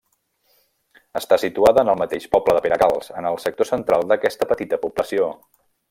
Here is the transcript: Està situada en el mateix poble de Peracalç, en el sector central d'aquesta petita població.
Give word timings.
Està 1.19 1.37
situada 1.43 1.83
en 1.85 1.91
el 1.93 1.99
mateix 2.03 2.25
poble 2.37 2.57
de 2.59 2.63
Peracalç, 2.67 3.13
en 3.21 3.29
el 3.33 3.39
sector 3.47 3.71
central 3.73 4.11
d'aquesta 4.15 4.53
petita 4.55 4.83
població. 4.89 5.31